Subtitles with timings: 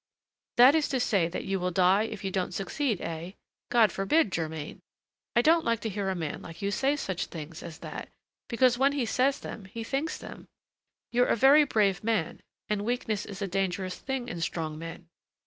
[0.57, 3.33] "That is to say that you will die if you don't succeed, eh?
[3.69, 4.81] God forbid, Germain!
[5.35, 8.09] I don't like to hear a man like you say such things as that,
[8.49, 10.47] because when he says them he thinks them.
[11.11, 15.07] You're a very brave man, and weakness is a dangerous thing in strong men.